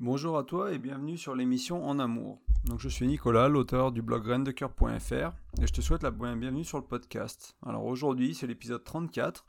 [0.00, 2.40] Bonjour à toi et bienvenue sur l'émission En Amour.
[2.66, 6.78] Donc je suis Nicolas, l'auteur du blog graindecoeur.fr et je te souhaite la bienvenue sur
[6.78, 7.56] le podcast.
[7.66, 9.44] Alors aujourd'hui c'est l'épisode 34.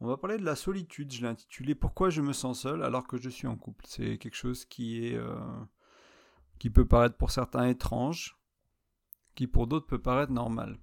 [0.00, 1.12] On va parler de la solitude.
[1.12, 3.84] Je l'ai intitulé Pourquoi je me sens seul alors que je suis en couple?
[3.86, 5.38] C'est quelque chose qui est euh,
[6.58, 8.36] qui peut paraître pour certains étrange,
[9.36, 10.80] qui pour d'autres peut paraître normal.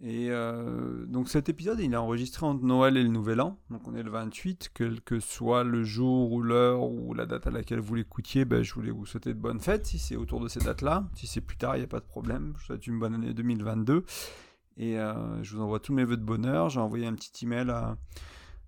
[0.00, 3.58] Et euh, donc cet épisode, il est enregistré entre Noël et le Nouvel An.
[3.70, 7.48] Donc on est le 28, quel que soit le jour ou l'heure ou la date
[7.48, 10.40] à laquelle vous l'écoutiez, ben, je voulais vous souhaiter de bonnes fêtes si c'est autour
[10.40, 11.08] de ces dates-là.
[11.14, 12.52] Si c'est plus tard, il n'y a pas de problème.
[12.54, 14.04] Je vous souhaite une bonne année 2022.
[14.76, 16.68] Et euh, je vous envoie tous mes voeux de bonheur.
[16.68, 17.96] J'ai envoyé un petit email à,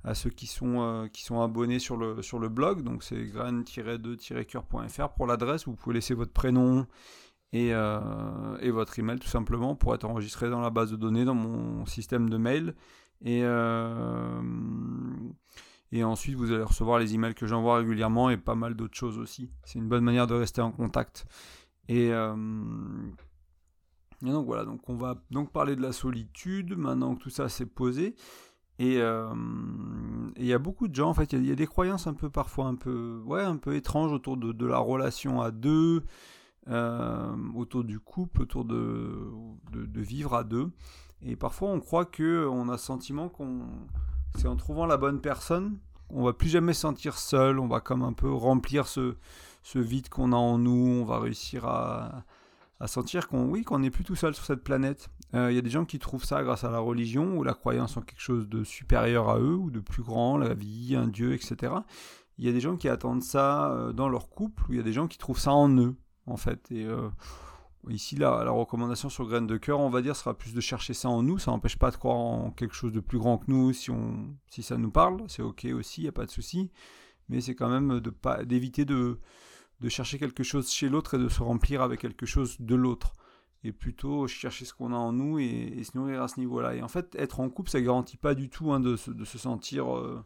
[0.03, 2.83] à ceux qui sont, euh, qui sont abonnés sur le, sur le blog.
[2.83, 5.67] Donc c'est grain-2-coeur.fr pour l'adresse.
[5.67, 6.89] Vous pouvez laisser votre prénom
[7.53, 11.25] et, euh, et, votre email tout simplement pour être enregistré dans la base de données,
[11.25, 12.75] dans mon système de mail.
[13.25, 14.41] Et, euh,
[15.93, 19.19] et ensuite, vous allez recevoir les emails que j'envoie régulièrement et pas mal d'autres choses
[19.19, 19.51] aussi.
[19.65, 21.27] C'est une bonne manière de rester en contact.
[21.89, 22.37] Et, euh,
[24.23, 27.67] donc voilà, donc on va donc parler de la solitude maintenant que tout ça s'est
[27.67, 28.15] posé.
[28.79, 32.15] Et il y a beaucoup de gens, en fait, il y, a des croyances un
[32.15, 36.03] peu parfois un peu, ouais, un peu étranges autour de la relation à deux,
[36.69, 39.33] euh, autour du couple, autour de,
[39.95, 40.71] vivre à deux.
[41.23, 43.67] Et parfois, on croit que on a le sentiment qu'on
[44.37, 47.81] c'est en trouvant la bonne personne, on va plus jamais se sentir seul, on va
[47.81, 49.17] comme un peu remplir ce,
[49.75, 52.25] vide qu'on a en nous, on va réussir à,
[52.87, 55.11] sentir qu'on oui qu'on n'est plus tout seul sur cette planète.
[55.35, 57.55] Euh, il y a des gens qui trouvent ça grâce à la religion ou la
[57.55, 61.07] croyance en quelque chose de supérieur à eux ou de plus grand, la vie, un
[61.07, 61.75] dieu, etc.
[62.39, 64.81] Il y a des gens qui attendent ça euh, dans leur couple ou il y
[64.81, 65.95] a des gens qui trouvent ça en eux
[66.27, 66.69] en fait.
[66.73, 67.11] Euh,
[67.89, 71.09] ici, la, recommandation sur graines de cœur, on va dire, sera plus de chercher ça
[71.09, 71.39] en nous.
[71.39, 74.77] Ça n'empêche pas de croire en quelque chose de plus grand que nous si, ça
[74.77, 75.23] nous parle.
[75.29, 76.71] C'est ok aussi, il n'y a pas de souci.
[77.29, 78.01] Mais c'est quand même
[78.45, 79.19] d'éviter de,
[79.89, 83.15] chercher quelque chose chez l'autre et de se remplir avec quelque chose de l'autre.
[83.63, 86.75] Et plutôt chercher ce qu'on a en nous et, se nourrir à ce niveau-là.
[86.75, 89.97] Et en fait, être en couple, ça garantit pas du tout hein, de, se sentir.
[89.97, 90.25] Euh,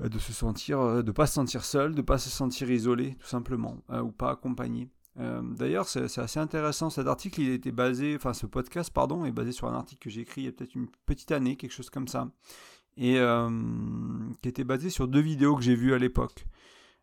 [0.00, 3.26] de se sentir, euh, de pas se sentir seul, de pas se sentir isolé, tout
[3.26, 4.90] simplement, euh, ou pas accompagné.
[5.18, 6.90] Euh, d'ailleurs, c'est assez intéressant.
[6.90, 10.10] Cet article, il était basé, enfin, ce podcast, pardon, est basé sur un article que
[10.10, 12.28] j'ai écrit il y a peut-être une petite année, quelque chose comme ça,
[12.96, 13.18] et
[14.42, 16.46] qui était basé sur deux vidéos que j'ai vues à l'époque.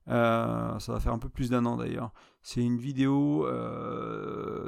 [0.08, 2.14] ça va faire un peu plus d'un an d'ailleurs.
[2.42, 3.46] C'est une vidéo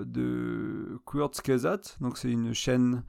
[0.05, 3.05] de Kurzgesagt, donc c'est une chaîne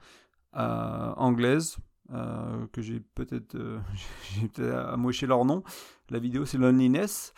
[0.53, 1.77] anglaise
[2.11, 3.79] euh, que j'ai peut-être euh,
[4.55, 5.63] peut amoché leur nom.
[6.09, 7.33] La vidéo c'est Loneliness.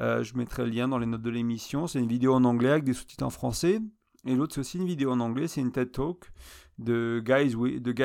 [0.00, 1.86] Euh, je mettrai le lien dans les notes de l'émission.
[1.86, 3.80] C'est une vidéo en anglais avec des sous-titres en français.
[4.24, 6.32] Et l'autre c'est aussi une vidéo en anglais, c'est une TED Talk
[6.78, 7.54] de, Guy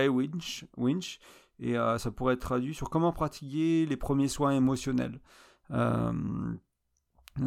[0.09, 0.65] Winch.
[0.77, 1.19] Winch
[1.59, 5.19] et ça pourrait être traduit sur comment pratiquer les premiers soins émotionnels.
[5.69, 6.59] donc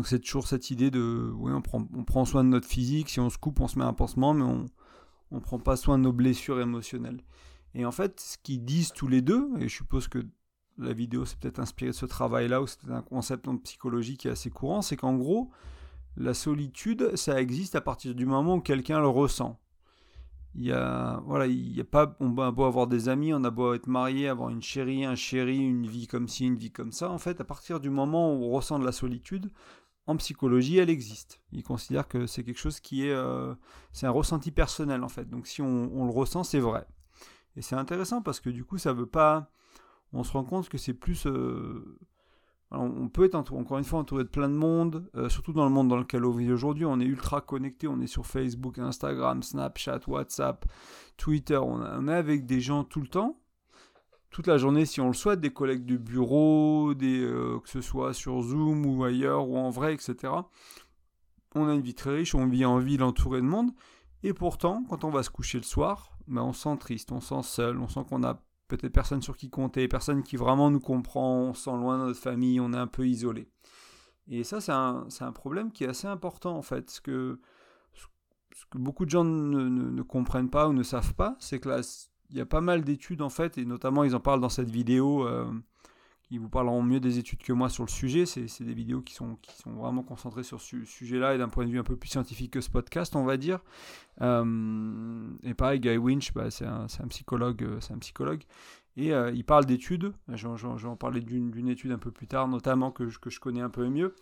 [0.05, 3.21] c'est toujours cette idée de, oui, on prend, on prend soin de notre physique, si
[3.21, 4.67] on se coupe, on se met un pansement, mais on
[5.31, 7.21] ne prend pas soin de nos blessures émotionnelles.
[7.77, 10.27] Et en fait, ce qu'ils disent tous les deux, et je suppose que
[10.79, 14.29] la vidéo s'est peut-être inspirée de ce travail-là, ou c'est un concept en psychologie qui
[14.29, 15.51] est assez courant, c'est qu'en gros,
[16.17, 19.61] la solitude, ça existe à partir du moment où quelqu'un le ressent.
[20.55, 23.45] Il y a, voilà, il y a pas, on a beau avoir des amis, on
[23.45, 26.73] a beau être marié, avoir une chérie, un chéri, une vie comme ci, une vie
[26.73, 27.11] comme ça.
[27.11, 29.51] En fait, à partir du moment où on ressent de la solitude,
[30.07, 31.43] en psychologie, elle existe.
[31.53, 33.55] Ils considèrent que c'est quelque chose qui est, euh,
[33.93, 35.29] c'est un ressenti personnel en fait.
[35.29, 36.87] Donc si on, on le ressent, c'est vrai.
[37.57, 39.51] Et c'est intéressant parce que du coup, ça veut pas.
[40.13, 41.27] On se rend compte que c'est plus.
[41.27, 41.99] Euh,
[42.71, 45.71] on peut être encore une fois entouré de plein de monde, euh, surtout dans le
[45.71, 46.85] monde dans lequel on vit aujourd'hui.
[46.85, 50.67] On est ultra connecté, on est sur Facebook, Instagram, Snapchat, WhatsApp,
[51.17, 51.57] Twitter.
[51.57, 53.39] On, est avec des gens tout le temps,
[54.31, 57.81] toute la journée si on le souhaite, des collègues de bureau, des, euh, que ce
[57.81, 60.33] soit sur Zoom ou ailleurs ou en vrai, etc.
[61.55, 63.71] On a une vie très riche, on vit en ville entouré de monde.
[64.25, 67.29] Et pourtant, quand on va se coucher le soir, on se sent triste, on se
[67.29, 70.81] sent seul, on sent qu'on a peut-être personne sur qui compter, personne qui vraiment nous
[70.81, 73.49] comprend, on se sent loin de notre famille, on est un peu isolé.
[74.29, 76.91] Et ça, c'est un, un, problème qui est assez important en fait.
[76.91, 77.41] Ce que,
[77.93, 81.69] ce que beaucoup de gens ne, ne, comprennent pas ou ne savent pas, c'est que
[81.69, 84.49] là, il y a pas mal d'études en fait, et notamment ils en parlent dans
[84.49, 85.27] cette vidéo.
[85.27, 85.47] Euh,
[86.29, 88.27] qui vous parleront mieux des études que moi sur le sujet.
[88.27, 91.79] C'est des vidéos qui sont, vraiment concentrées sur ce sujet-là et d'un point de vue
[91.79, 93.61] un peu plus scientifique que ce podcast, on va dire.
[94.23, 98.43] Euh, et pareil, Guy Winch, bah, c'est un, psychologue, euh, un psychologue.
[98.97, 100.13] Et euh, il parle d'études.
[100.29, 103.39] Je, vais en parler d'une étude un peu plus tard, notamment que je, que je
[103.39, 104.17] connais un peu mieux,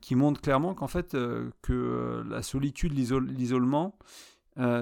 [0.00, 1.16] qui montre clairement qu'en fait,
[1.62, 3.96] que la solitude, l'isolement,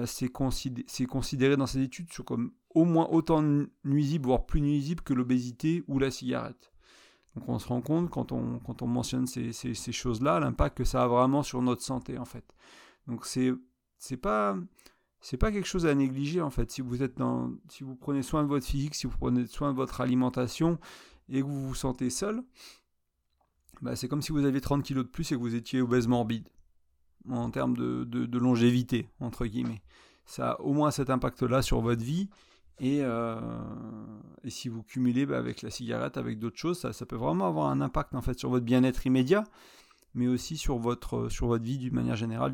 [0.05, 3.43] c'est considéré, dans ces études comme au moins autant
[3.83, 6.71] nuisible, voire plus nuisible que l'obésité ou la cigarette.
[7.35, 11.43] Donc on se rend compte quand on, mentionne ces, choses-là, l'impact que ça a vraiment
[11.43, 12.45] sur notre santé en fait.
[13.07, 14.57] Donc c'est pas
[15.39, 16.71] quelque chose à négliger en fait.
[16.71, 20.79] Si vous prenez soin de votre physique, si vous prenez soin de votre alimentation
[21.29, 22.43] et que vous vous sentez seul,
[23.81, 26.07] bah, c'est comme si vous aviez 30 kilos de plus et que vous étiez obèse
[26.07, 26.49] morbide
[27.29, 29.81] en termes de, de, longévité entre guillemets.
[30.25, 32.29] Ça a au moins cet impact-là sur votre vie
[32.79, 33.39] et, euh,
[34.47, 37.69] si vous cumulez bah, avec la cigarette, avec d'autres choses, ça, ça, peut vraiment avoir
[37.69, 39.43] un impact en fait sur votre bien-être immédiat,
[40.13, 42.53] mais aussi sur votre, sur votre vie d'une manière générale,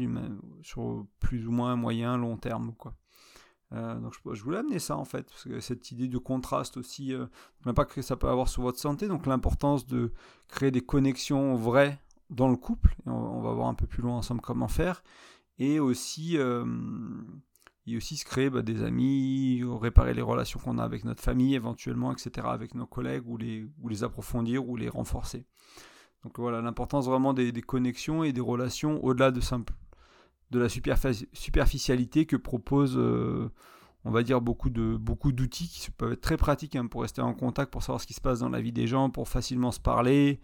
[0.62, 2.74] sur plus ou moins moyen, long terme.
[3.74, 7.14] Euh, donc je, voulais amener ça en fait, parce que cette idée de contraste aussi,
[7.14, 7.26] euh,
[7.66, 10.12] l'impact que ça peut avoir sur votre santé, donc l'importance de
[10.48, 12.00] créer des connexions vraies
[12.30, 15.04] dans le couple, on, va voir un peu plus loin ensemble comment faire,
[15.60, 16.66] et aussi, euh,
[17.86, 21.56] et aussi se créer bah, des amis, réparer les relations qu'on a avec notre famille
[21.56, 25.46] éventuellement, etc., avec nos collègues, ou les, ou les approfondir ou les renforcer.
[26.24, 29.42] Donc voilà, l'importance vraiment des, connexions et des relations au-delà de,
[30.52, 33.50] de la superficialité que propose, euh,
[34.06, 37.22] on va dire, beaucoup de beaucoup d'outils qui peuvent être très pratiques hein, pour rester
[37.22, 39.72] en contact, pour savoir ce qui se passe dans la vie des gens, pour facilement
[39.72, 40.40] se parler.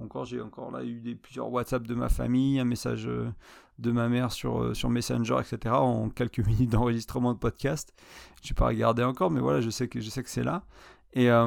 [0.00, 3.30] Encore, j'ai encore là eu des, plusieurs WhatsApp de ma famille, un message euh,
[3.78, 5.74] de ma mère sur, euh, sur Messenger, etc.
[5.76, 7.94] en quelques minutes d'enregistrement de podcast.
[8.42, 10.64] Je n'ai pas regardé encore, mais voilà, je sais que, je sais que c'est là.
[11.12, 11.46] Et euh,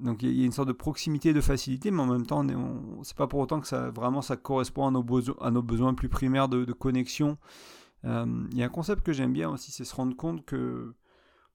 [0.00, 2.44] donc il y a une sorte de proximité, de facilité, mais en même temps,
[3.04, 5.94] c'est pas pour autant que ça vraiment ça correspond à nos, besoins, à nos besoins
[5.94, 7.38] plus primaires de, connexion.
[8.02, 10.92] Il y a un concept que j'aime bien aussi, c'est se rendre compte que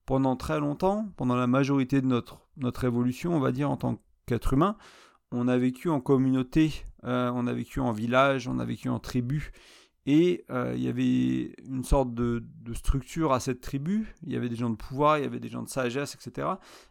[0.06, 4.00] pendant très longtemps, pendant la majorité de notre, notre évolution, on va dire en tant
[4.24, 4.76] qu'être humain,
[5.32, 8.98] on a vécu en communauté, euh, on a vécu en village, on a vécu en
[8.98, 9.52] tribu.
[10.08, 12.44] Et euh, il y avait une sorte de,
[12.74, 14.14] structure à cette tribu.
[14.24, 16.48] Il y avait des gens de pouvoir, il y avait des gens de sagesse, etc.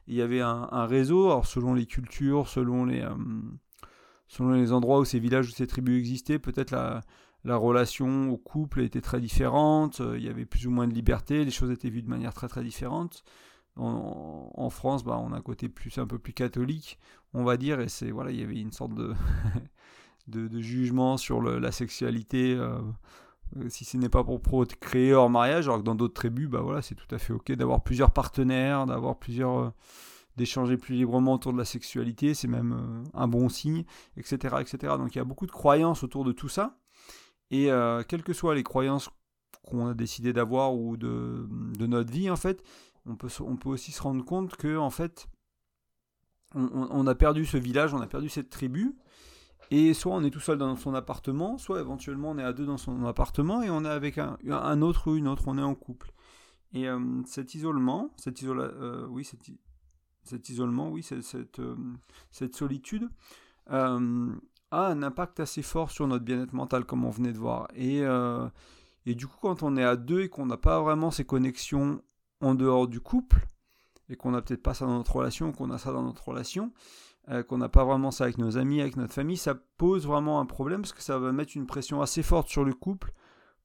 [0.07, 3.15] il y avait un, réseau, alors selon les cultures, selon les, euh,
[4.27, 7.01] selon les endroits où ces villages ou ces tribus existaient, peut-être la,
[7.45, 10.01] la relation au couple était très différente.
[10.15, 12.49] Il y avait plus ou moins de liberté, les choses étaient vues de manière très
[12.49, 13.23] très différente.
[13.77, 16.97] En, France, bah, on a un côté plus un peu plus catholique,
[17.33, 19.13] on va dire, et c'est voilà, il y avait une sorte de
[20.27, 22.79] de, jugement sur la sexualité, euh,
[23.57, 26.61] euh, si ce n'est pas pour créer hors mariage, alors que dans d'autres tribus, bah
[26.61, 29.69] voilà, c'est tout à fait ok d'avoir plusieurs partenaires, d'avoir plusieurs euh,
[30.35, 33.85] d'échanger plus librement autour de la sexualité, c'est même un bon signe,
[34.17, 34.95] etc., etc.
[34.97, 36.77] Donc il y a beaucoup de croyances autour de tout ça,
[37.51, 37.69] et
[38.09, 39.09] quelles que soient les croyances
[39.65, 42.61] qu'on a décidé d'avoir ou de, de, notre vie, en fait,
[43.05, 45.27] on peut, on peut aussi se rendre compte que, en fait,
[46.53, 48.95] on, a perdu ce village, on a perdu cette tribu,
[49.71, 52.65] et soit on est tout seul dans son appartement, soit éventuellement on est à deux
[52.65, 55.63] dans son appartement et on est avec un, un autre ou une autre, on est
[55.63, 56.13] en couple.
[56.73, 59.25] Et euh, cet isolement, cet, euh, oui,
[60.23, 61.75] cet, isolement, oui, cette, euh,
[62.31, 63.09] cette solitude
[63.67, 63.97] a
[64.71, 67.67] un impact assez fort sur notre bien-être mental, comme on venait de voir.
[67.75, 68.01] Et,
[69.05, 72.01] et du coup, quand on est à deux et qu'on n'a pas vraiment ces connexions
[72.41, 73.47] en dehors du couple,
[74.09, 76.71] et qu'on n'a peut-être pas ça dans notre relation, qu'on a ça dans notre relation,
[77.29, 80.39] euh, qu'on n'a pas vraiment ça avec nos amis, avec notre famille, ça pose vraiment
[80.39, 83.13] un problème parce que ça va mettre une pression assez forte sur le couple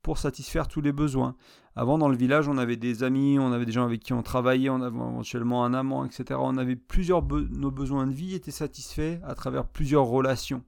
[0.01, 1.37] pour satisfaire tous les besoins.
[1.77, 4.23] Avant, dans le village, on avait des amis, on avait des gens avec qui on
[4.23, 6.41] travaillait, on avait éventuellement un amant, etc.
[6.43, 10.65] On avait plusieurs nos besoins de vie étaient satisfaits à travers plusieurs relations.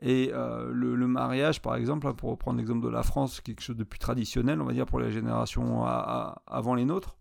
[0.00, 3.76] Et euh, le, mariage, par exemple, hein, pour reprendre l'exemple de la France, quelque chose
[3.76, 7.16] de plus traditionnel, on va dire pour les générations avant les nôtres,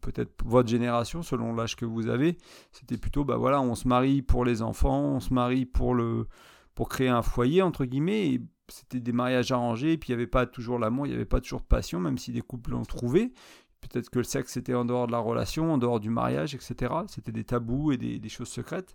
[0.00, 2.38] peut-être votre génération, selon l'âge que vous avez,
[2.72, 6.26] c'était plutôt, bah voilà, on se marie pour les enfants, on se marie pour, le,
[6.74, 10.22] pour créer un foyer, entre guillemets, et c'était des mariages arrangés, et puis il n'y
[10.22, 12.70] avait pas toujours l'amour, il n'y avait pas toujours de passion, même si des couples
[12.70, 13.32] l'ont trouvé.
[13.80, 16.94] Peut-être que le sexe était en dehors de la relation, en dehors du mariage, etc.
[17.08, 18.94] C'était des tabous et des, choses secrètes.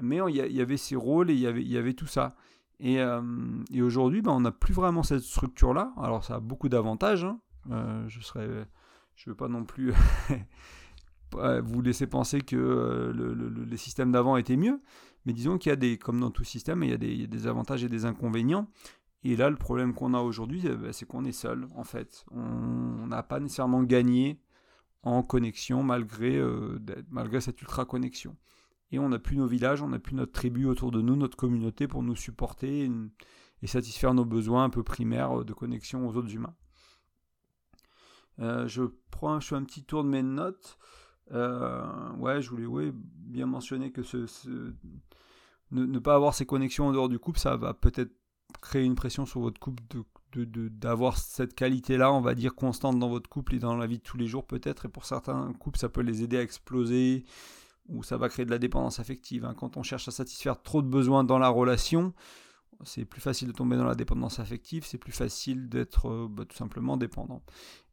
[0.00, 2.34] Mais il y, avait ces rôles et il y avait, il y avait tout ça.
[2.80, 3.22] Et, euh,
[3.72, 5.94] et aujourd'hui, bah, on n'a plus vraiment cette structure-là.
[5.96, 7.24] Alors ça a beaucoup d'avantages.
[7.24, 7.40] Hein.
[7.70, 8.66] Euh, je serais
[9.16, 9.92] je ne veux pas non plus
[11.62, 14.80] vous laisser penser que euh, les systèmes d'avant étaient mieux,
[15.26, 17.84] mais disons qu'il y a des, comme dans tout système, il y, a des, avantages
[17.84, 18.68] et des inconvénients.
[19.22, 22.26] Et là, le problème qu'on a aujourd'hui, eh ben, c'est qu'on est seul, en fait.
[22.30, 24.38] On n'a pas nécessairement gagné
[25.02, 26.78] en connexion malgré, euh,
[27.10, 28.36] malgré cette ultra-connexion.
[28.90, 31.36] Et on n'a plus nos villages, on n'a plus notre tribu autour de nous, notre
[31.36, 32.90] communauté pour nous supporter
[33.62, 36.54] et satisfaire nos besoins un peu primaires de connexion aux autres humains.
[38.40, 40.78] Euh, je prends, je fais un petit tour de mes notes.
[41.32, 44.02] Euh, ouais, je voulais bien mentionner que
[45.70, 48.12] Ne, pas avoir ces connexions en dehors du couple, ça va peut-être
[48.60, 49.82] créer une pression sur votre couple
[50.34, 53.98] d'avoir de, cette qualité-là, on va dire, constante dans votre couple et dans la vie
[53.98, 54.86] de tous les jours peut-être.
[54.86, 57.24] Et pour certains couples, ça peut les aider à exploser
[57.88, 59.44] où ça va créer de la dépendance affective.
[59.44, 59.54] Hein.
[59.54, 62.14] Quand on cherche à satisfaire trop de besoins dans la relation,
[62.82, 66.44] c'est plus facile de tomber dans la dépendance affective, c'est plus facile d'être euh, bah,
[66.44, 67.42] tout simplement dépendant.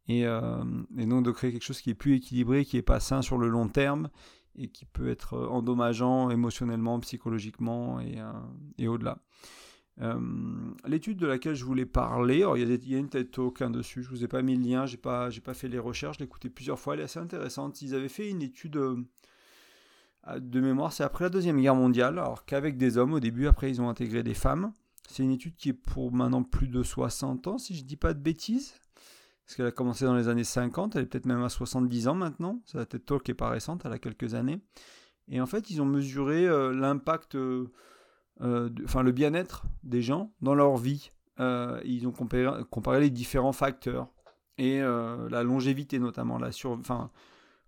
[0.08, 0.64] Et, euh,
[0.98, 3.38] et, donc de créer quelque chose qui est plus équilibré, qui n'est pas sain sur
[3.38, 4.10] le long terme
[4.56, 8.18] et qui peut être euh, endommageant émotionnellement, psychologiquement et,
[8.78, 9.20] et au-delà.
[10.88, 13.62] L'étude de laquelle je voulais parler, il, y a il, y a une TED Talk
[13.62, 16.18] hein, dessus, je vous ai pas mis le lien, j'ai pas, pas fait les recherches,
[16.18, 17.84] je l'ai écouté plusieurs fois, elle est assez intéressante.
[17.84, 18.80] Ils avaient fait une étude
[20.38, 23.70] de mémoire, c'est après la Deuxième Guerre mondiale, alors qu'avec des hommes au début, après
[23.70, 24.74] ils ont intégré des femmes.
[25.08, 27.98] C'est une étude qui est pour maintenant plus de 60 ans, si je ne dis
[27.98, 28.76] pas de bêtises.
[29.46, 32.16] Parce qu'elle a commencé dans les années 50, elle est peut-être même à 70 ans
[32.16, 32.62] maintenant.
[32.74, 34.62] La tête Talk n'est pas récente, elle a quelques années.
[35.28, 37.72] Et en fait, ils ont mesuré euh, l'impact, euh,
[38.42, 41.12] euh, enfin le bien-être des gens dans leur vie.
[41.40, 44.08] ils ont comparé, les différents facteurs
[44.58, 46.52] et la longévité notamment, la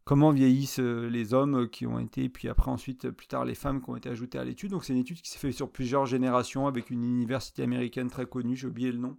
[0.04, 3.90] comment vieillissent les hommes qui ont été, puis après ensuite, plus tard, les femmes qui
[3.90, 4.72] ont été ajoutées à l'étude.
[4.72, 8.28] Donc c'est une étude qui s'est faite sur plusieurs générations avec une université américaine très
[8.28, 9.18] connue, j'ai oublié le nom.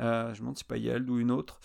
[0.00, 1.60] Euh, je me demande si Yale ou une autre.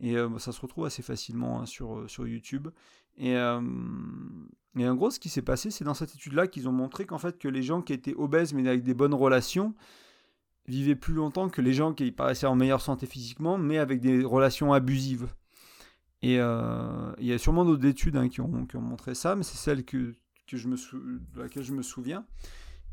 [0.00, 2.68] Et euh, ça se retrouve assez facilement hein, sur, sur YouTube.
[3.16, 7.18] Et, en gros, ce qui s'est passé, c'est dans cette étude-là qu'ils ont montré qu'en
[7.18, 9.74] fait, que les gens qui étaient obèses mais avec des bonnes relations
[10.66, 14.24] vivaient plus longtemps que les gens qui paraissaient en meilleure santé physiquement mais avec des
[14.24, 15.28] relations abusives.
[16.22, 19.36] Et euh, il y a sûrement d'autres études hein, qui, ont, qui, ont, montré ça,
[19.36, 20.14] mais c'est celle que,
[20.46, 20.76] que je me
[21.34, 22.24] de laquelle je me souviens.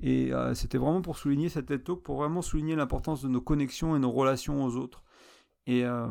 [0.02, 3.42] Et euh, c'était vraiment pour souligner cette TED Talk, pour vraiment souligner l'importance de nos
[3.42, 5.04] connexions et nos relations aux autres.
[5.68, 6.08] Et euh,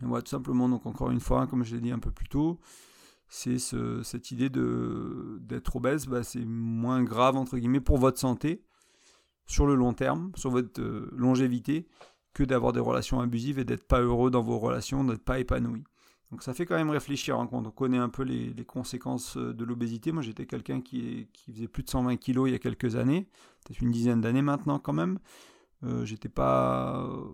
[0.00, 2.60] tout simplement, donc encore une fois, comme je l'ai dit un peu plus tôt,
[3.28, 8.62] c'est ce, cette idée d'être obèse, bah, c'est moins grave, entre guillemets, pour votre santé,
[9.46, 10.80] sur le long terme, sur votre
[11.12, 11.88] longévité,
[12.34, 15.82] que d'avoir des relations abusives et d'être pas heureux dans vos relations, d'être pas épanoui.
[16.32, 19.54] Donc ça fait quand même réfléchir hein, quand on connaît un peu les, conséquences euh,
[19.54, 20.12] de l'obésité.
[20.12, 23.28] Moi j'étais quelqu'un qui, faisait plus de 120 kilos il y a quelques années,
[23.64, 25.18] peut-être une dizaine d'années maintenant quand même.
[25.84, 27.04] Euh, j'étais pas...
[27.04, 27.24] Euh,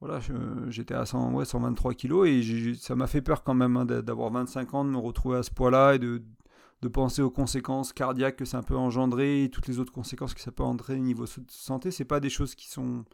[0.00, 0.20] voilà,
[0.68, 4.30] j'étais à 100, ouais, 123 kilos et ça m'a fait peur quand même hein, d'avoir
[4.30, 6.22] 25 ans, de me retrouver à ce poids-là et de,
[6.92, 10.52] penser aux conséquences cardiaques que ça peut engendrer et toutes les autres conséquences que ça
[10.52, 11.90] peut entraîner au niveau de santé.
[11.90, 13.04] C'est pas des choses qui sont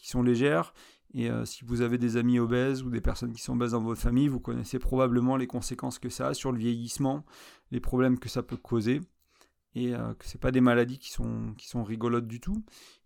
[0.00, 0.72] qui sont légères.
[1.12, 3.80] Et euh, si vous avez des amis obèses ou des personnes qui sont obèses dans
[3.80, 7.24] votre famille, vous connaissez probablement les conséquences que ça a sur le vieillissement,
[7.72, 9.00] les problèmes que ça peut causer,
[9.74, 12.62] et euh, que c'est pas des maladies qui sont, qui sont rigolotes du tout.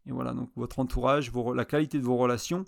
[0.07, 2.67] Et voilà, donc votre entourage, la qualité de vos relations,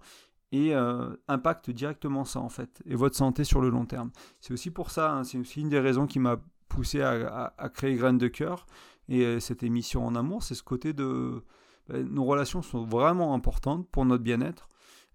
[0.53, 4.11] et euh, impacte directement ça en fait, et votre santé sur le long terme.
[4.41, 7.69] C'est aussi pour ça, hein, c'est aussi une des raisons qui m'a poussé à, à,
[7.69, 8.67] créer Graines de cœur
[9.09, 11.43] et cette émission en amour, c'est ce côté de
[11.89, 14.69] ben, nos relations sont vraiment importantes pour notre bien-être.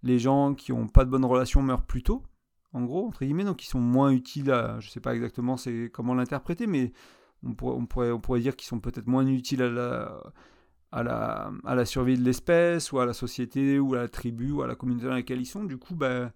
[0.03, 2.23] Les gens qui n'ont pas de bonnes relations meurent plus tôt,
[2.73, 4.45] en gros, entre guillemets, donc ils sont moins utiles
[4.79, 6.93] je ne sais pas exactement c'est comment l'interpréter, mais
[7.43, 10.23] on pourrait, on pourrait, dire qu'ils sont peut-être moins utiles à la,
[10.91, 14.51] à la, à la survie de l'espèce, ou à la société, ou à la tribu,
[14.51, 15.63] ou à la communauté dans laquelle ils sont.
[15.63, 16.31] Du coup, ben,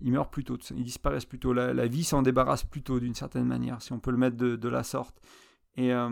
[0.00, 1.52] ils meurent plus tôt, ils disparaissent plus tôt.
[1.52, 4.68] La, vie s'en débarrasse plus tôt, d'une certaine manière, si on peut le mettre de,
[4.68, 5.20] la sorte.
[5.76, 6.08] Et, euh,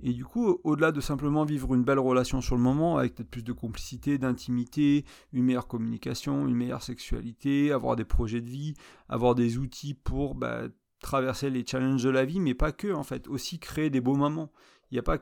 [0.00, 3.30] et du coup, au-delà de simplement vivre une belle relation sur le moment, avec peut-être
[3.30, 8.74] plus de complicité, d'intimité, une meilleure communication, une meilleure sexualité, avoir des projets de vie,
[9.08, 10.62] avoir des outils pour bah,
[11.00, 14.14] traverser les challenges de la vie, mais pas que, en fait, aussi créer des beaux
[14.14, 14.52] moments.
[14.90, 15.18] Il n'y a pas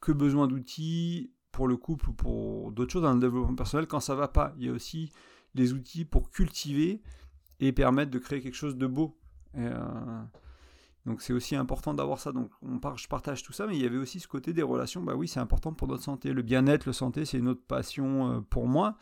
[0.00, 4.00] que besoin d'outils pour le couple ou pour d'autres choses dans le développement personnel quand
[4.00, 4.54] ça va pas.
[4.58, 5.10] Il y a aussi
[5.54, 7.02] les outils pour cultiver
[7.60, 9.18] et permettre de créer quelque chose de beau.
[9.56, 10.22] Euh,
[11.08, 12.32] donc c'est aussi important d'avoir ça.
[12.32, 15.02] Donc on je partage tout ça, mais il y avait aussi ce côté des relations.
[15.02, 16.32] Bah oui, c'est important pour notre santé.
[16.32, 18.96] Le bien-être, le santé, c'est une autre passion euh, pour moi.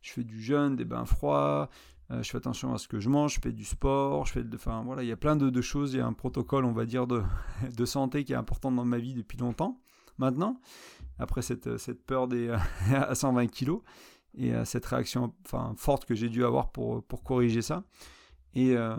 [0.00, 1.68] Je fais du jeûne, des bains froids.
[2.10, 4.44] Euh, je fais attention à ce que je mange, je fais du sport, je fais
[4.54, 6.84] enfin voilà, il y a plein de, choses, il y a un protocole, on va
[6.84, 7.22] dire, de,
[7.76, 9.80] de, santé qui est important dans ma vie depuis longtemps,
[10.18, 10.60] maintenant,
[11.20, 12.48] après cette, cette peur des,
[12.92, 13.82] à 120 kilos,
[14.36, 17.84] et euh, cette réaction enfin, forte que j'ai dû avoir pour, pour corriger ça.
[18.54, 18.96] Et, euh,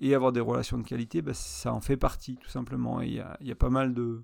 [0.00, 3.00] et, avoir des relations de qualité, bah, ça en fait partie, tout simplement.
[3.00, 4.22] Il y a, y a, pas mal de.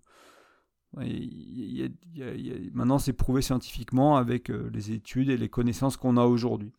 [2.74, 6.72] maintenant, c'est prouvé scientifiquement avec euh, les études et les connaissances qu'on a aujourd'hui.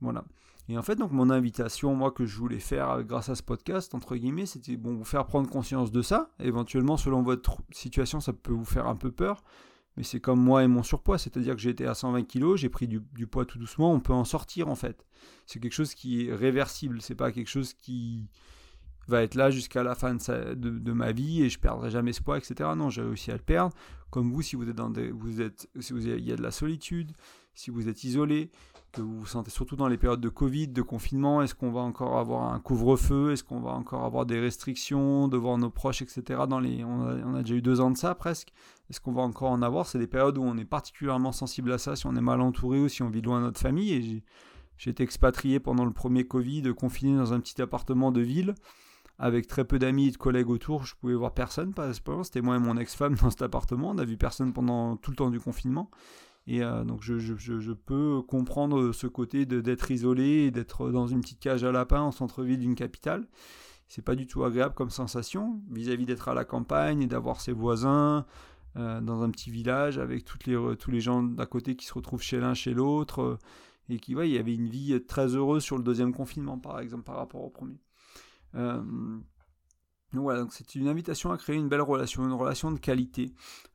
[0.00, 0.24] Voilà.
[0.68, 3.42] Et en fait, donc, mon invitation, moi, que je voulais faire euh, grâce à ce
[3.42, 6.30] podcast, entre guillemets, c'était bon, vous faire prendre conscience de ça.
[6.38, 9.42] Éventuellement, selon votre situation, ça peut vous faire un peu peur
[9.96, 12.68] mais c'est comme moi et mon surpoids, c'est-à-dire que j'ai été à 120 kg, j'ai
[12.68, 15.04] pris du, poids tout doucement, on peut en sortir en fait.
[15.46, 18.28] C'est quelque chose qui est réversible, c'est pas quelque chose qui...
[19.06, 22.70] va être là jusqu'à la fin de, ma vie et je perdrai jamais espoir, etc.
[22.76, 23.74] Non, j'ai réussi à le perdre.
[24.10, 26.42] Comme vous, si vous êtes dans des, vous êtes, si vous il y a de
[26.42, 27.12] la solitude,
[27.54, 28.50] si vous êtes isolé,
[28.92, 31.80] que vous vous sentez surtout dans les périodes de Covid, de confinement, est-ce qu'on va
[31.80, 36.42] encore avoir un couvre-feu, est-ce qu'on va encore avoir des restrictions devant nos proches, etc.
[36.48, 38.52] Dans les, on a, déjà eu deux ans de ça presque.
[38.90, 39.86] Est-ce qu'on va encore en avoir?
[39.86, 42.80] C'est des périodes où on est particulièrement sensible à ça, si on est mal entouré
[42.80, 43.92] ou si on vit loin de notre famille.
[43.92, 44.22] Et
[44.78, 48.54] j'ai été expatrié pendant le premier Covid, confiné dans un petit appartement de ville
[49.18, 51.72] avec très peu d'amis et de collègues autour, je pouvais voir personne,
[52.24, 55.16] c'était moi et mon ex-femme dans cet appartement, on n'a vu personne pendant tout le
[55.16, 55.88] temps du confinement.
[56.46, 61.64] Et euh, donc je, peux comprendre ce côté d'être isolé d'être dans une petite cage
[61.64, 63.26] à lapin en centre-ville d'une capitale.
[63.88, 67.52] C'est pas du tout agréable comme sensation vis-à-vis d'être à la campagne et d'avoir ses
[67.52, 68.26] voisins
[68.76, 71.94] euh, dans un petit village avec toutes les, tous les gens d'à côté qui se
[71.94, 73.38] retrouvent chez l'un chez l'autre euh,
[73.88, 76.80] et qui ouais, il y avait une vie très heureuse sur le deuxième confinement par
[76.80, 77.78] exemple par rapport au premier.
[80.22, 83.32] Voilà, donc c'est une invitation à créer une belle relation, une relation de qualité.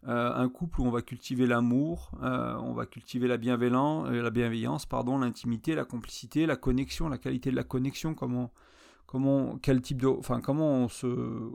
[0.07, 4.29] Euh, un couple où on va cultiver l'amour, euh, on va cultiver la bienveillance, la
[4.29, 8.51] bienveillance, pardon, l'intimité, la complicité, la connexion, la qualité de la connexion, comment,
[9.05, 11.51] comment, quel type de, enfin, comment on se,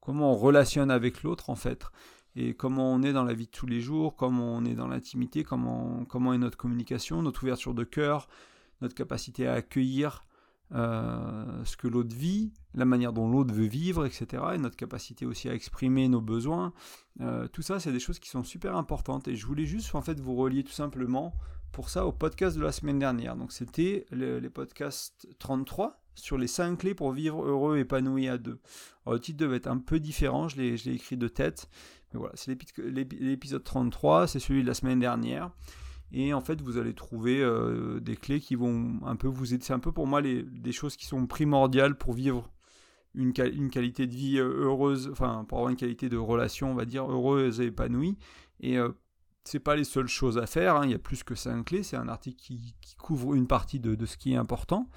[0.00, 1.84] comment on relationne avec l'autre en fait,
[2.36, 4.88] et comment on est dans la vie de tous les jours, comment on est dans
[4.88, 8.28] l'intimité, comment, comment est notre communication, notre ouverture de cœur,
[8.80, 10.24] notre capacité à accueillir,
[10.72, 14.42] euh, ce que l'autre vit, la manière dont l'autre veut vivre, etc.
[14.54, 16.72] Et notre capacité aussi à exprimer nos besoins.
[17.20, 19.28] Euh, tout ça, c'est des choses qui sont super importantes.
[19.28, 21.34] Et je voulais juste en fait vous relier tout simplement
[21.72, 23.36] pour ça au podcast de la semaine dernière.
[23.36, 28.60] Donc c'était les, podcasts 33 sur les 5 clés pour vivre heureux, épanoui à deux.
[29.06, 31.68] Le titre devait être un peu différent, je l'ai écrit de tête.
[32.12, 35.50] Mais voilà, c'est l'épisode 33, c'est celui de la semaine dernière.
[36.12, 39.64] Et en fait, vous allez trouver euh, des clés qui vont un peu vous aider.
[39.64, 42.50] C'est un peu pour moi les, des choses qui sont primordiales pour vivre
[43.14, 46.74] une, une qualité de vie euh, heureuse, enfin pour avoir une qualité de relation, on
[46.74, 48.16] va dire, heureuse et épanouie.
[48.60, 48.90] Et euh,
[49.44, 50.84] c'est pas les seules choses à faire, hein.
[50.84, 53.94] il y a plus que cinq clés, c'est un article qui, couvre une partie de,
[53.94, 54.88] de, ce qui est important.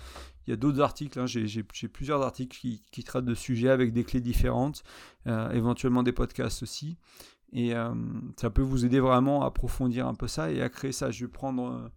[0.46, 1.25] Il y a d'autres articles, hein.
[1.25, 4.84] j'ai plusieurs articles qui, traitent de sujets avec des clés différentes,
[5.25, 6.98] éventuellement des podcasts aussi.
[7.53, 7.93] Et euh,
[8.36, 11.12] ça peut vous aider vraiment à approfondir un peu ça et à créer ça.
[11.12, 11.88] Je vais prendre euh,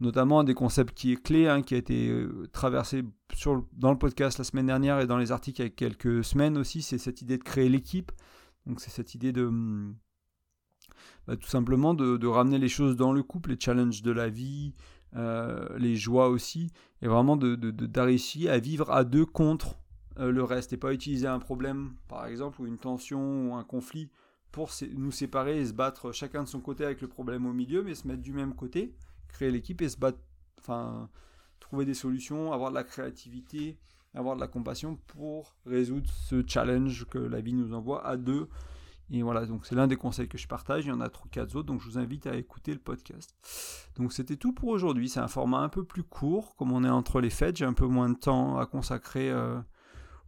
[0.00, 3.04] notamment des concepts qui est clé, hein, qui a été euh, traversé
[3.72, 6.56] dans le podcast la semaine dernière et dans les articles il y a quelques semaines
[6.56, 8.12] aussi, c'est cette idée de créer l'équipe.
[8.66, 9.96] Donc c'est cette idée de hum,
[11.26, 14.74] bah, tout simplement de, ramener les choses dans le couple, les challenges de la vie,
[15.14, 16.70] les joies aussi,
[17.02, 19.78] et vraiment de, de, à vivre à deux contre
[20.16, 24.10] le reste et pas utiliser un problème par exemple ou une tension ou un conflit
[24.50, 27.82] pour nous séparer et se battre chacun de son côté avec le problème au milieu,
[27.82, 28.94] mais se mettre du même côté,
[29.28, 30.18] créer l'équipe et se battre,
[30.58, 31.08] enfin,
[31.60, 33.78] trouver des solutions, avoir de la créativité,
[34.14, 38.48] avoir de la compassion pour résoudre ce challenge que la vie nous envoie à deux.
[39.10, 40.84] Et voilà, donc c'est l'un des conseils que je partage.
[40.84, 43.34] Il y en a trois, quatre autres, donc je vous invite à écouter le podcast.
[43.96, 45.08] Donc c'était tout pour aujourd'hui.
[45.08, 47.72] C'est un format un peu plus court, comme on est entre les fêtes, j'ai un
[47.72, 49.30] peu moins de temps à consacrer.
[49.30, 49.60] Euh,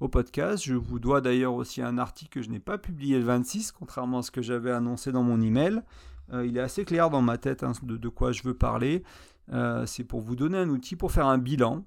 [0.00, 0.64] au podcast.
[0.64, 4.18] Je vous dois d'ailleurs aussi un article que je n'ai pas publié le 26, contrairement
[4.18, 5.82] à ce que j'avais annoncé dans mon email.
[6.32, 9.02] Euh, il est assez clair dans ma tête hein, de, quoi je veux parler.
[9.52, 11.84] Euh, c'est pour vous donner un outil pour faire un bilan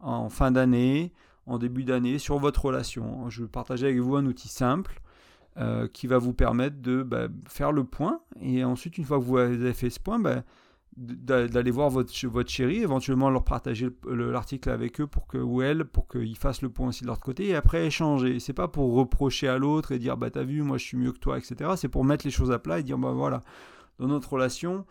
[0.00, 1.12] en fin d'année,
[1.46, 3.28] en début d'année, sur votre relation.
[3.30, 5.00] Je veux partager avec vous un outil simple
[5.58, 8.20] euh, qui va vous permettre de bah, faire le point.
[8.40, 10.42] Et ensuite, une fois que vous avez fait ce point, bah,
[10.96, 15.86] d'aller voir votre, votre chérie, éventuellement leur partager l'article avec eux pour que, ou elle,
[15.86, 18.40] pour qu'ils fassent le point aussi de leur côté, et après échanger.
[18.40, 21.12] C'est pas pour reprocher à l'autre et dire bah t'as vu, moi je suis mieux
[21.12, 21.70] que toi, etc.
[21.76, 23.40] C'est pour mettre les choses à plat et dire bah voilà,
[23.98, 24.84] dans notre relation,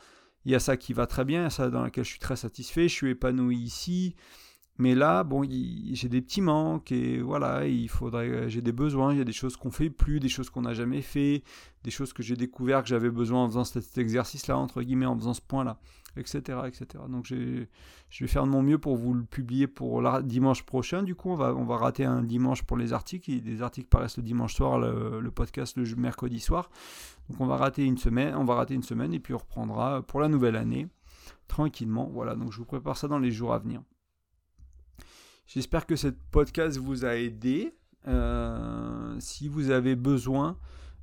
[0.46, 2.88] il y a ça qui va très bien, ça dans laquelle je suis très satisfait,
[2.88, 4.16] je suis épanoui ici,
[4.78, 9.20] mais là, bon, j'ai des petits manques et voilà, il faudrait, j'ai des besoins, il
[9.20, 11.44] y a des choses qu'on fait plus, des choses qu'on n'a jamais fait,
[11.84, 15.16] des choses que j'ai découvert que j'avais besoin en faisant cet exercice-là, entre guillemets, en
[15.16, 15.78] faisant ce point-là,
[16.18, 17.04] etc., etc.
[17.10, 17.66] Donc je
[18.20, 21.04] vais faire de mon mieux pour vous le publier pour dimanche prochain.
[21.04, 23.30] Du coup, on va, on va rater un dimanche pour les articles.
[23.30, 26.70] Les articles paraissent le dimanche soir, le, podcast le mercredi soir.
[27.30, 30.02] Donc on va rater une semaine, on va rater une semaine et puis on reprendra
[30.02, 30.88] pour la nouvelle année
[31.48, 32.10] tranquillement.
[32.12, 33.82] Voilà, donc je vous prépare ça dans les jours à venir.
[35.54, 37.74] J'espère que ce podcast vous a aidé.
[38.08, 40.58] Euh, si vous avez besoin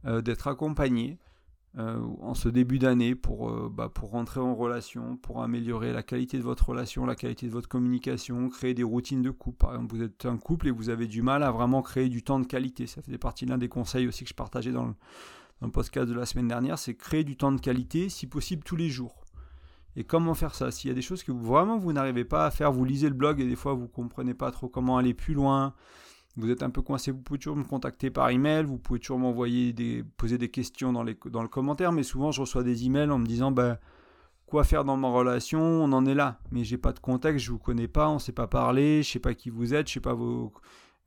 [0.06, 1.18] euh, d'être accompagné
[1.76, 6.38] euh, en ce début d'année pour, bah, pour rentrer en relation, pour améliorer la qualité
[6.38, 9.58] de votre relation, la qualité de votre communication, créer des routines de couple.
[9.58, 12.22] Par exemple, vous êtes un couple et vous avez du mal à vraiment créer du
[12.22, 12.86] temps de qualité.
[12.86, 14.94] Ça fait partie de l'un des conseils aussi que je partageais dans le,
[15.60, 18.64] dans le podcast de la semaine dernière, c'est créer du temps de qualité, si possible
[18.64, 19.26] tous les jours.
[19.98, 20.70] Et comment faire ça?
[20.70, 23.16] S'il y a des choses que vraiment vous n'arrivez pas à faire, vous lisez le
[23.16, 25.74] blog et des fois vous comprenez pas trop comment aller plus loin,
[26.36, 29.18] vous êtes un peu coincé, vous pouvez toujours me contacter par email, vous pouvez toujours
[29.18, 29.74] m'envoyer
[30.16, 33.50] poser des questions dans, le commentaire, mais souvent je reçois des emails en me disant
[33.50, 33.80] bah,
[34.46, 37.50] quoi faire dans ma relation, on en est là, mais j'ai pas de contexte, je
[37.50, 40.00] vous connais pas, on sait pas parler, je sais pas qui vous êtes, je sais
[40.00, 40.52] pas vos,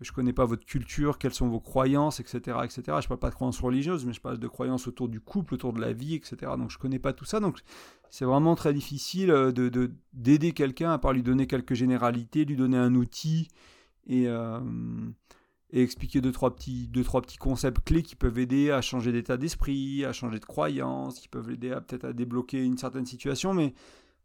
[0.01, 2.97] je connais pas votre culture, quelles sont vos croyances, etc., etc.
[3.01, 5.73] Je parle pas de croyances religieuses, mais je parle de croyances autour du couple, autour
[5.73, 6.51] de la vie, etc.
[6.57, 7.59] Donc je connais pas tout ça, donc
[8.09, 12.55] c'est vraiment très difficile euh, de d'aider quelqu'un à part lui donner quelques généralités, lui
[12.55, 13.47] donner un outil
[14.07, 14.59] et euh,
[15.69, 19.11] et expliquer deux trois petits deux trois petits concepts clés qui peuvent aider à changer
[19.11, 23.05] d'état d'esprit, à changer de croyance, qui peuvent aider à peut-être à débloquer une certaine
[23.05, 23.73] situation, mais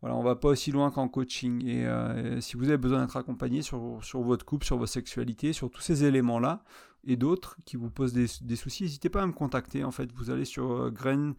[0.01, 1.67] voilà, on va pas aussi loin qu'en coaching.
[1.67, 3.79] Et euh, si vous avez besoin d'être accompagné sur,
[4.15, 6.63] votre couple, sur votre sexualité, sur tous ces éléments-là
[7.09, 9.85] et d'autres qui vous posent des, soucis, n'hésitez pas à me contacter.
[9.85, 11.35] En fait, vous allez sur euh, graine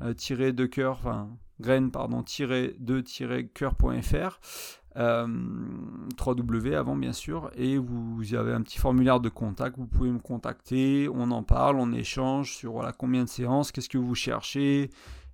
[0.00, 1.28] de cœur, enfin
[1.60, 4.40] graine pardon de cœur.fr
[4.96, 5.26] euh,
[6.16, 10.18] 3W avant bien sûr, et vous avez un petit formulaire de contact, vous pouvez me
[10.18, 14.90] contacter, on en parle, on échange sur voilà, combien de séances, qu'est-ce que vous cherchez,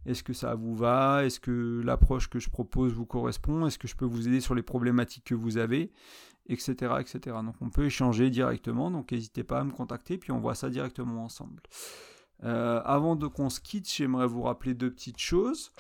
[0.08, 3.86] est-ce que ça vous va, est-ce que l'approche que je propose vous correspond, est-ce que
[3.86, 5.92] je peux vous aider sur les problématiques que vous avez,
[6.48, 6.94] etc.
[6.98, 7.36] etc.
[7.44, 10.70] Donc on peut échanger directement, donc n'hésitez pas à me contacter, puis on voit ça
[10.70, 11.62] directement ensemble.
[12.42, 15.72] Euh, avant de qu'on se quitte, j'aimerais vous rappeler deux petites choses.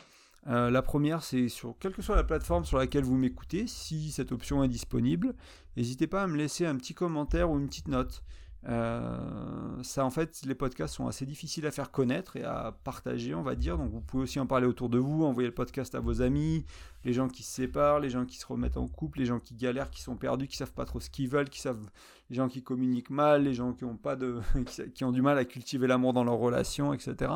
[0.46, 4.10] Euh, la première, c'est sur quelle que soit la plateforme sur laquelle vous m'écoutez, si
[4.12, 5.34] cette option est disponible,
[5.76, 8.22] n'hésitez pas à me laisser un petit commentaire ou une petite note.
[8.66, 13.34] Euh, ça, en fait, les podcasts sont assez difficiles à faire connaître et à partager,
[13.34, 13.78] on va dire.
[13.78, 16.64] Donc, vous pouvez aussi en parler autour de vous, envoyer le podcast à vos amis,
[17.04, 19.54] les gens qui se séparent, les gens qui se remettent en couple, les gens qui
[19.54, 21.88] galèrent, qui sont perdus, qui savent pas trop ce qu'ils veulent, qui savent,
[22.30, 24.40] les gens qui communiquent mal, les gens qui ont pas de,
[24.94, 27.32] qui ont du mal à cultiver l'amour dans leurs relations, etc.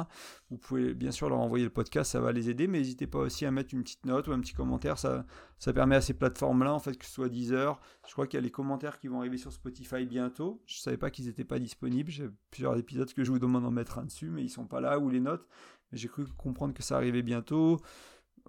[0.50, 3.20] Vous pouvez bien sûr leur envoyer le podcast, ça va les aider, mais n'hésitez pas
[3.20, 4.98] aussi à mettre une petite note ou un petit commentaire.
[4.98, 5.24] Ça,
[5.58, 7.80] ça permet à ces plateformes-là, en fait, que ce soit Deezer.
[8.06, 10.62] Je crois qu'il y a les commentaires qui vont arriver sur Spotify bientôt.
[10.66, 12.10] Je savais pas qu'ils n'étaient pas disponibles.
[12.10, 14.80] J'ai plusieurs épisodes que je vous demande d'en mettre un dessus, mais ils sont pas
[14.80, 15.46] là ou les notes.
[15.92, 17.78] J'ai cru comprendre que ça arrivait bientôt.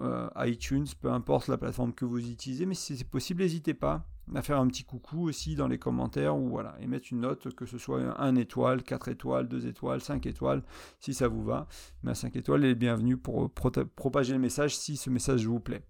[0.01, 4.07] Euh, iTunes, peu importe la plateforme que vous utilisez, mais si c'est possible, n'hésitez pas
[4.33, 7.53] à faire un petit coucou aussi dans les commentaires ou voilà, et mettre une note,
[7.53, 10.63] que ce soit 1 étoile, 4 étoiles, 2 étoiles, 5 étoiles,
[10.99, 11.67] si ça vous va.
[12.01, 15.83] Mais à 5 étoiles, est bienvenue pour propager le message si ce message vous plaît.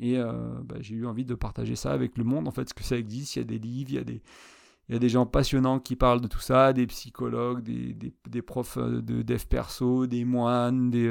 [0.00, 0.32] Et euh,
[0.64, 2.96] bah, j'ai eu envie de partager ça avec le monde, en fait, ce que ça
[2.96, 3.36] existe.
[3.36, 3.94] Il y a des livres, il
[4.92, 9.22] y a des, gens passionnants qui parlent de tout ça, des psychologues, des, profs de
[9.22, 11.08] dev perso, des moines, des,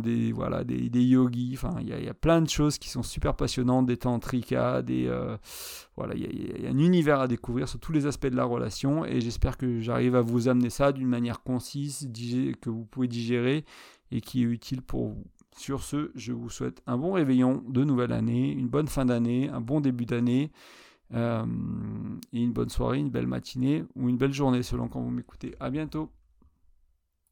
[0.00, 1.52] des, voilà, des, des yogis.
[1.54, 5.10] Enfin, il y, y, a, plein de choses qui sont super passionnantes, des tantrikas, des,
[5.96, 8.26] voilà, il y, a, il y, a, un univers à découvrir sur tous les aspects
[8.26, 9.04] de la relation.
[9.04, 12.08] Et j'espère que j'arrive à vous amener ça d'une manière concise,
[12.60, 13.64] que vous pouvez digérer
[14.10, 15.24] et qui est utile pour vous.
[15.56, 19.50] Sur ce, je vous souhaite un bon réveillon de nouvelle année, une bonne fin d'année,
[19.50, 20.50] un bon début d'année,
[21.14, 21.44] euh,
[22.32, 25.54] et une bonne soirée, une belle matinée ou une belle journée selon quand vous m'écoutez.
[25.60, 26.10] À bientôt.